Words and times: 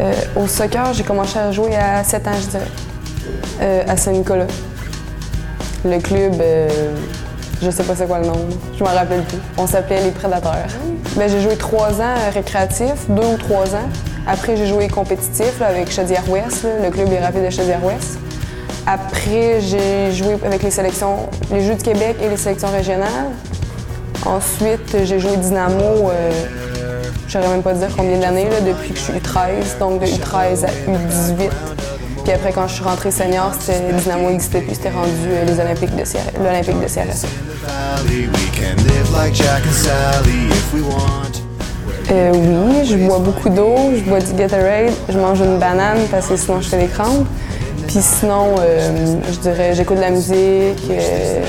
Euh, 0.00 0.12
au 0.36 0.46
soccer, 0.46 0.92
j'ai 0.94 1.04
commencé 1.04 1.38
à 1.38 1.52
jouer 1.52 1.76
à 1.76 2.02
7 2.02 2.26
ans, 2.26 2.30
je 2.40 2.46
dirais, 2.48 3.84
à 3.86 3.96
Saint-Nicolas. 3.96 4.46
Le 5.84 5.98
club, 5.98 6.34
euh, 6.40 6.68
je 7.62 7.70
sais 7.70 7.82
pas 7.82 7.94
c'est 7.94 8.06
quoi 8.06 8.18
le 8.20 8.26
nom, 8.26 8.48
je 8.78 8.84
m'en 8.84 8.90
rappelle 8.90 9.22
plus. 9.22 9.38
On 9.56 9.66
s'appelait 9.66 10.02
les 10.02 10.10
Prédateurs. 10.10 10.66
Ben, 11.16 11.28
j'ai 11.28 11.40
joué 11.40 11.56
trois 11.56 12.00
ans 12.00 12.16
euh, 12.16 12.30
récréatif, 12.32 13.08
deux 13.08 13.26
ou 13.26 13.36
trois 13.36 13.74
ans. 13.74 13.88
Après, 14.26 14.56
j'ai 14.56 14.66
joué 14.66 14.88
compétitif 14.88 15.60
avec 15.62 15.90
Chaudière-Ouest, 15.90 16.66
le 16.82 16.90
club 16.90 17.08
des 17.08 17.18
Rapides 17.18 17.44
de 17.46 17.50
Chaudière-Ouest. 17.50 18.18
Après, 18.86 19.60
j'ai 19.60 20.12
joué 20.12 20.36
avec 20.44 20.62
les 20.62 20.70
sélections, 20.70 21.28
les 21.50 21.62
Jeux 21.62 21.74
du 21.74 21.82
Québec 21.82 22.16
et 22.22 22.28
les 22.28 22.36
sélections 22.36 22.70
régionales. 22.70 23.30
Ensuite, 24.26 25.04
j'ai 25.04 25.18
joué 25.18 25.36
Dynamo, 25.36 26.10
euh, 26.10 26.30
je 27.30 27.34
saurais 27.38 27.48
même 27.48 27.62
pas 27.62 27.74
dire 27.74 27.88
combien 27.96 28.18
d'années, 28.18 28.48
depuis 28.66 28.90
que 28.90 28.98
je 28.98 29.04
suis 29.04 29.12
U13, 29.12 29.78
donc 29.78 30.00
de 30.00 30.06
U13 30.06 30.64
à 30.64 30.70
U18. 30.90 31.48
Puis 32.24 32.32
après, 32.32 32.52
quand 32.52 32.66
je 32.66 32.74
suis 32.74 32.82
rentrée 32.82 33.12
senior, 33.12 33.52
c'était 33.56 33.92
Dynamo 33.92 34.30
existait 34.30 34.62
puis 34.62 34.74
c'était 34.74 34.90
rendu 34.90 35.28
euh, 35.28 35.44
les 35.44 35.60
Olympiques 35.60 35.94
de 35.94 36.02
l'Olympique 36.42 36.80
de 36.80 36.86
CRS. 36.86 37.24
Euh, 42.10 42.32
oui, 42.34 42.84
je 42.84 42.96
bois 42.96 43.20
beaucoup 43.20 43.48
d'eau, 43.48 43.76
je 43.94 44.02
bois 44.02 44.18
du 44.18 44.32
Gatorade, 44.32 44.92
je 45.08 45.16
mange 45.16 45.38
une 45.38 45.58
banane 45.58 46.00
parce 46.10 46.26
que 46.26 46.36
sinon 46.36 46.60
je 46.60 46.68
fais 46.68 46.78
des 46.78 46.88
crampes. 46.88 47.28
Puis 47.86 48.00
sinon, 48.00 48.56
euh, 48.58 49.20
je 49.30 49.38
dirais, 49.38 49.74
j'écoute 49.74 49.98
de 49.98 50.02
la 50.02 50.10
musique, 50.10 50.82
euh, 50.90 51.42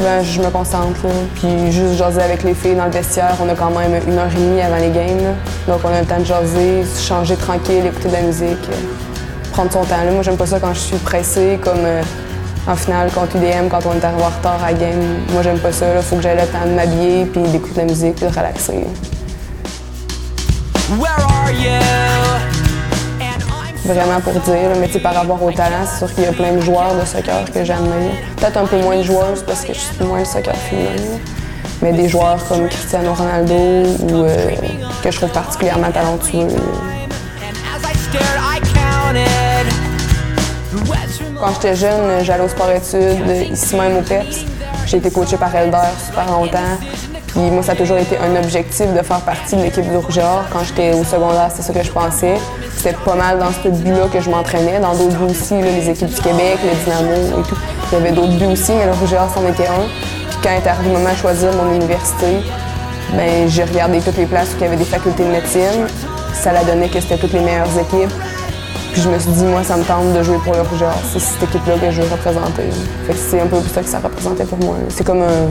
souvent 0.00 0.22
je 0.22 0.40
me 0.40 0.50
concentre, 0.50 1.06
là. 1.06 1.10
puis 1.34 1.70
juste 1.70 1.96
jaser 1.96 2.22
avec 2.22 2.42
les 2.42 2.54
filles 2.54 2.74
dans 2.74 2.86
le 2.86 2.90
vestiaire. 2.90 3.34
On 3.42 3.48
a 3.48 3.54
quand 3.54 3.70
même 3.70 4.00
une 4.08 4.18
heure 4.18 4.30
et 4.34 4.40
demie 4.40 4.60
avant 4.62 4.76
les 4.76 4.90
games, 4.90 5.34
donc 5.68 5.80
on 5.84 5.88
a 5.88 6.00
le 6.00 6.06
temps 6.06 6.18
de 6.18 6.24
jaser, 6.24 6.84
se 6.84 7.06
changer 7.06 7.36
tranquille, 7.36 7.84
écouter 7.84 8.08
de 8.08 8.14
la 8.14 8.22
musique, 8.22 8.64
euh, 8.70 9.52
prendre 9.52 9.70
son 9.70 9.84
temps. 9.84 10.02
Là. 10.02 10.10
Moi, 10.10 10.22
j'aime 10.22 10.38
pas 10.38 10.46
ça 10.46 10.58
quand 10.58 10.72
je 10.72 10.78
suis 10.78 10.96
pressée, 10.96 11.58
comme 11.62 11.84
euh, 11.84 12.02
en 12.66 12.76
finale 12.76 13.10
contre 13.10 13.36
UDM, 13.36 13.68
quand 13.70 13.80
on 13.84 13.94
est 13.94 14.04
arrivé 14.04 14.22
en 14.22 14.28
retard 14.28 14.62
à 14.64 14.72
la 14.72 14.78
game. 14.78 15.02
Moi, 15.32 15.42
j'aime 15.42 15.58
pas 15.58 15.72
ça. 15.72 15.86
Il 15.94 16.02
faut 16.02 16.16
que 16.16 16.22
j'aie 16.22 16.34
le 16.34 16.46
temps 16.46 16.66
de 16.66 16.72
m'habiller, 16.72 17.26
puis 17.26 17.42
d'écouter 17.42 17.74
de 17.74 17.80
la 17.80 17.84
musique, 17.84 18.14
puis 18.14 18.24
de 18.24 18.30
relaxer. 18.30 18.86
Where 20.98 21.10
are 21.18 21.52
you? 21.52 22.19
Vraiment 23.92 24.20
pour 24.20 24.34
dire, 24.34 24.70
mais 24.78 24.86
par 25.00 25.14
rapport 25.14 25.42
au 25.42 25.50
talent, 25.50 25.84
c'est 25.84 25.98
sûr 25.98 26.14
qu'il 26.14 26.22
y 26.22 26.26
a 26.28 26.32
plein 26.32 26.52
de 26.52 26.60
joueurs 26.60 26.94
de 26.94 27.04
soccer 27.04 27.44
que 27.52 27.64
j'admire. 27.64 28.12
Peut-être 28.36 28.56
un 28.58 28.64
peu 28.64 28.80
moins 28.80 28.96
de 28.98 29.02
joueuses 29.02 29.42
parce 29.44 29.64
que 29.64 29.72
je 29.72 29.80
suis 29.80 30.04
moins 30.04 30.20
le 30.20 30.24
soccer 30.24 30.54
féminin. 30.54 31.18
Mais 31.82 31.92
des 31.92 32.08
joueurs 32.08 32.38
comme 32.46 32.68
Cristiano 32.68 33.12
Ronaldo 33.12 33.52
ou 33.54 34.24
euh, 34.24 34.50
que 35.02 35.10
je 35.10 35.16
trouve 35.16 35.30
particulièrement 35.30 35.90
talentueux. 35.90 36.46
Quand 41.40 41.52
j'étais 41.54 41.74
jeune, 41.74 42.22
j'allais 42.22 42.44
au 42.44 42.48
sport-études, 42.48 43.50
ici 43.50 43.74
même 43.74 43.96
au 43.96 44.02
PEPS. 44.02 44.44
J'ai 44.86 44.98
été 44.98 45.10
coachée 45.10 45.36
par 45.36 45.52
Elder 45.54 45.78
super 46.06 46.30
longtemps. 46.30 46.78
Puis 47.40 47.50
moi, 47.50 47.62
ça 47.62 47.72
a 47.72 47.74
toujours 47.74 47.96
été 47.96 48.18
un 48.18 48.36
objectif 48.36 48.92
de 48.92 49.02
faire 49.02 49.20
partie 49.20 49.56
de 49.56 49.62
l'équipe 49.62 49.88
du 49.88 49.96
Rouge 49.96 50.18
et 50.18 50.22
Or. 50.22 50.44
Quand 50.52 50.62
j'étais 50.62 50.92
au 50.92 51.02
secondaire, 51.04 51.48
c'est 51.54 51.62
ça 51.62 51.72
que 51.72 51.82
je 51.82 51.90
pensais. 51.90 52.34
C'était 52.76 52.94
pas 53.02 53.14
mal 53.14 53.38
dans 53.38 53.50
ce 53.50 53.68
but-là 53.68 54.08
que 54.12 54.20
je 54.20 54.28
m'entraînais. 54.28 54.78
Dans 54.78 54.92
d'autres 54.94 55.16
buts 55.16 55.30
aussi, 55.30 55.54
les 55.54 55.88
équipes 55.88 56.08
du 56.14 56.20
Québec, 56.20 56.58
le 56.62 56.84
Dynamo 56.84 57.40
et 57.40 57.48
tout. 57.48 57.56
Il 57.92 57.98
y 57.98 58.00
avait 58.02 58.12
d'autres 58.12 58.36
buts 58.36 58.52
aussi, 58.52 58.72
mais 58.72 58.84
le 58.84 58.92
Rouge 58.92 59.14
et 59.14 59.16
Or, 59.16 59.30
c'en 59.34 59.40
était 59.48 59.66
un. 59.68 59.88
Puis 60.28 60.38
quand 60.42 60.50
est 60.50 60.68
arrivé 60.68 60.90
le 60.92 60.98
moment 60.98 61.12
de 61.12 61.16
choisir 61.16 61.48
mon 61.54 61.72
université, 61.74 62.42
ben, 63.14 63.48
j'ai 63.48 63.64
regardé 63.64 64.00
toutes 64.00 64.18
les 64.18 64.26
places 64.26 64.48
où 64.52 64.56
il 64.58 64.64
y 64.64 64.66
avait 64.66 64.76
des 64.76 64.84
facultés 64.84 65.24
de 65.24 65.30
médecine. 65.30 65.86
Ça 66.34 66.52
la 66.52 66.62
donnait 66.64 66.88
que 66.90 67.00
c'était 67.00 67.16
toutes 67.16 67.32
les 67.32 67.40
meilleures 67.40 67.72
équipes. 67.78 68.12
Puis 68.92 69.00
je 69.00 69.08
me 69.08 69.18
suis 69.18 69.30
dit, 69.30 69.44
moi, 69.44 69.62
ça 69.64 69.76
me 69.78 69.84
tente 69.84 70.12
de 70.12 70.22
jouer 70.22 70.36
pour 70.44 70.52
le 70.52 70.60
Rouge 70.60 70.82
et 70.82 70.84
Or. 70.84 70.92
C'est 71.10 71.20
cette 71.20 71.42
équipe-là 71.44 71.74
que 71.80 71.90
je 71.90 72.02
veux 72.02 72.12
représenter. 72.12 72.68
Fait 73.06 73.14
que 73.14 73.18
c'est 73.18 73.40
un 73.40 73.46
peu 73.46 73.56
ça 73.72 73.80
que 73.80 73.88
ça 73.88 73.98
représentait 73.98 74.44
pour 74.44 74.58
moi. 74.58 74.74
C'est 74.90 75.04
comme 75.06 75.22
un- 75.22 75.48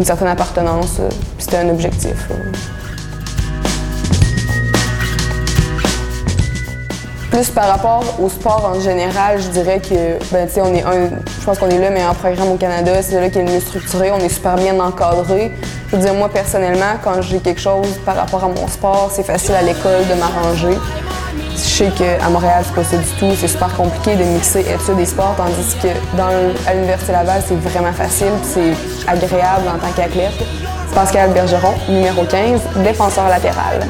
une 0.00 0.06
certaine 0.06 0.28
appartenance. 0.28 0.96
euh, 0.98 1.08
C'était 1.38 1.58
un 1.58 1.68
objectif. 1.68 2.28
là. 2.30 2.36
Plus 7.30 7.48
par 7.50 7.68
rapport 7.68 8.02
au 8.20 8.28
sport 8.28 8.72
en 8.74 8.80
général, 8.80 9.40
je 9.40 9.48
dirais 9.48 9.78
que, 9.80 10.18
ben, 10.32 10.46
tu 10.48 10.54
sais, 10.54 10.60
on 10.62 10.74
est 10.74 10.82
un, 10.82 11.10
je 11.38 11.44
pense 11.44 11.58
qu'on 11.58 11.68
est 11.68 11.78
le 11.78 11.90
meilleur 11.90 12.14
programme 12.14 12.48
au 12.52 12.56
Canada. 12.56 13.02
C'est 13.02 13.20
là 13.20 13.28
qui 13.30 13.38
est 13.38 13.44
mieux 13.44 13.60
structuré. 13.60 14.10
On 14.10 14.18
est 14.18 14.28
super 14.30 14.56
bien 14.56 14.78
encadré. 14.80 15.52
Je 15.90 15.96
veux 15.96 16.02
dire, 16.02 16.14
moi, 16.14 16.28
personnellement, 16.28 16.96
quand 17.04 17.20
j'ai 17.22 17.38
quelque 17.38 17.60
chose 17.60 17.86
par 18.04 18.16
rapport 18.16 18.42
à 18.42 18.48
mon 18.48 18.66
sport, 18.68 19.10
c'est 19.12 19.22
facile 19.22 19.54
à 19.54 19.62
l'école 19.62 20.06
de 20.08 20.14
m'arranger. 20.14 20.76
Je 21.54 21.58
sais 21.58 21.90
qu'à 21.90 22.28
Montréal, 22.28 22.64
c'est 22.66 22.74
pas 22.74 22.84
ça 22.84 22.96
du 22.96 23.10
tout. 23.18 23.32
C'est 23.38 23.48
super 23.48 23.74
compliqué 23.74 24.16
de 24.16 24.24
mixer 24.24 24.60
études 24.60 24.98
et 24.98 25.06
sport, 25.06 25.34
tandis 25.36 25.76
que 25.82 25.88
dans, 26.16 26.28
à 26.66 26.74
l'Université 26.74 27.12
Laval, 27.12 27.42
c'est 27.46 27.56
vraiment 27.56 27.92
facile 27.92 28.32
c'est 28.42 28.72
agréable 29.08 29.68
en 29.68 29.78
tant 29.78 29.92
qu'athlète. 29.94 30.32
Pascal 30.94 31.32
Bergeron, 31.32 31.74
numéro 31.88 32.24
15, 32.24 32.60
défenseur 32.82 33.28
latéral. 33.28 33.86